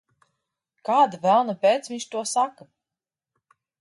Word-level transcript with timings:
Kāda 0.89 1.19
velna 1.25 1.55
pēc 1.65 1.91
viņš 1.93 2.07
to 2.15 2.25
saka? 2.33 2.67